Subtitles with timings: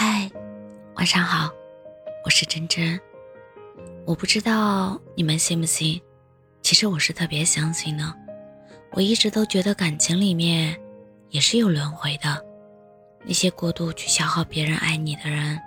[0.00, 0.30] 嗨，
[0.94, 1.50] 晚上好，
[2.24, 3.00] 我是真真。
[4.06, 6.00] 我不知道你们信不信，
[6.62, 8.14] 其实我是特别相信的。
[8.92, 10.80] 我一直都觉得感情里面
[11.30, 12.40] 也是有轮回的，
[13.24, 15.60] 那些过度去消耗别人爱你的人，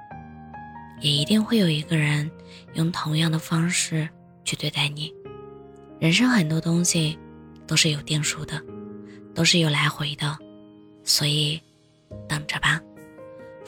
[1.01, 2.31] 也一定会有一个人
[2.75, 4.07] 用同样的方式
[4.45, 5.13] 去对待你。
[5.99, 7.19] 人生很多东西
[7.67, 8.63] 都是有定数的，
[9.35, 10.37] 都是有来回的，
[11.03, 11.61] 所以
[12.29, 12.79] 等着吧。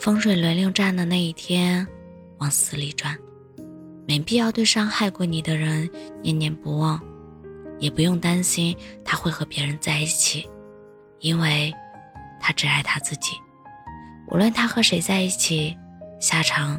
[0.04, 1.88] 风水轮流转的那一天，
[2.36, 3.16] 往死里转。
[4.06, 5.88] 没必要对伤害过你的人
[6.22, 7.00] 念念不忘，
[7.78, 10.46] 也不用担心他会和别人在一起，
[11.20, 11.72] 因为
[12.38, 13.32] 他只爱他自己。
[14.30, 15.74] 无论他和谁在一起，
[16.20, 16.78] 下场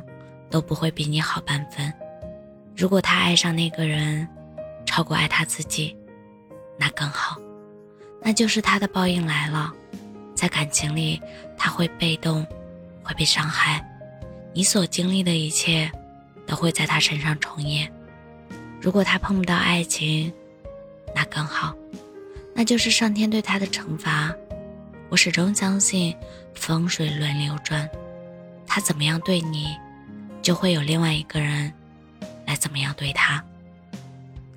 [0.51, 1.91] 都不会比你好半分。
[2.77, 4.27] 如果他爱上那个人，
[4.85, 5.97] 超过爱他自己，
[6.77, 7.37] 那更好，
[8.21, 9.73] 那就是他的报应来了。
[10.35, 11.19] 在感情里，
[11.57, 12.45] 他会被动，
[13.05, 13.85] 会被伤害，
[14.51, 15.91] 你所经历的一切，
[16.47, 17.89] 都会在他身上重演。
[18.81, 20.33] 如果他碰不到爱情，
[21.15, 21.75] 那更好，
[22.55, 24.33] 那就是上天对他的惩罚。
[25.09, 26.15] 我始终相信
[26.55, 27.87] 风水轮流转，
[28.65, 29.77] 他怎么样对你，
[30.41, 31.71] 就会有另外一个人
[32.47, 33.43] 来怎么样对他。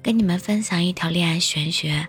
[0.02, 2.08] 跟你们分享一条恋爱玄学：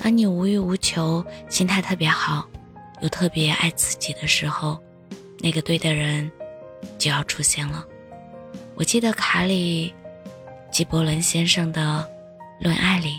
[0.00, 2.48] 当你无欲无求、心态特别好，
[3.02, 4.80] 又特别爱自己的时候，
[5.38, 6.30] 那个对的人
[6.98, 7.84] 就要出现了。
[8.74, 9.94] 我记得卡里
[10.70, 12.06] 纪伯伦先生的
[12.64, 13.14] 《论爱》里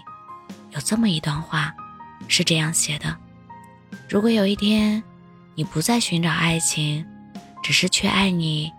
[0.72, 1.76] 有这么一段话，
[2.28, 3.16] 是这样写的：
[4.10, 5.02] 如果有一天
[5.56, 7.06] 你不再寻找爱情，
[7.64, 8.72] 只是去爱你，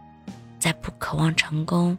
[0.59, 1.97] 再不渴望成功，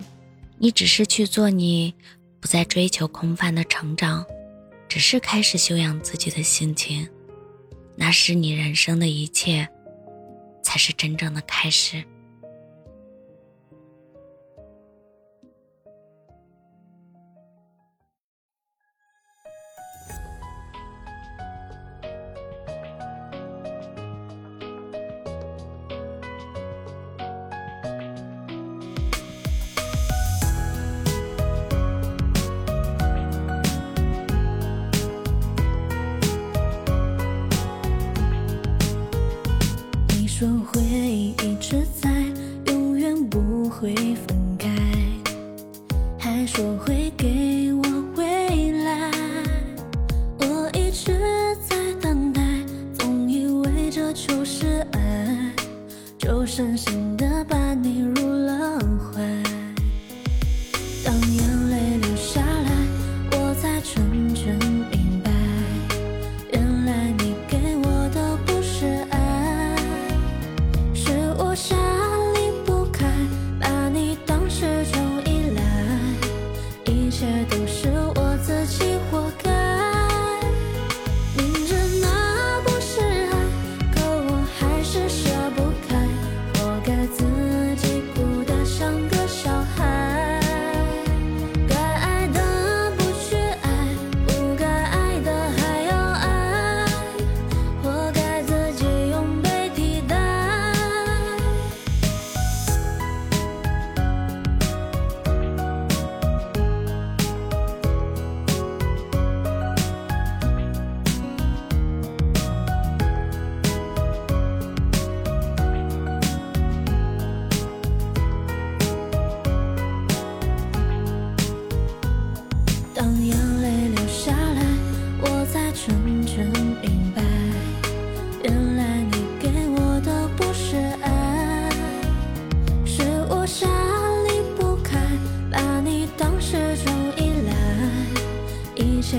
[0.57, 1.93] 你只是去做你。
[2.41, 4.25] 不再追求空泛的成长，
[4.87, 7.05] 只是开始修养自己的心情，
[7.97, 9.67] 那是你人生的一切，
[10.69, 12.05] 才是真正的开始。
[40.39, 42.09] 说会一直在，
[42.67, 44.69] 永远不会分开，
[46.17, 47.27] 还说会给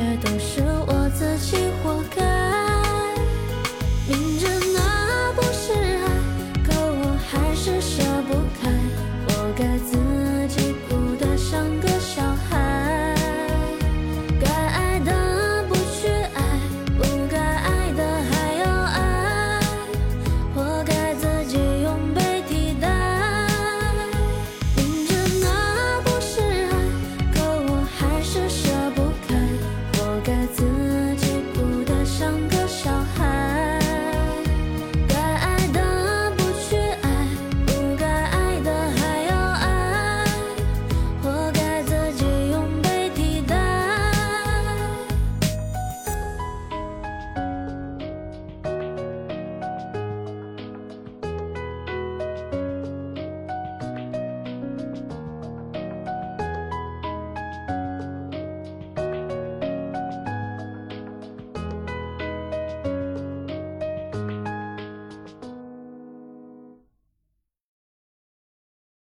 [0.01, 0.80] 这都是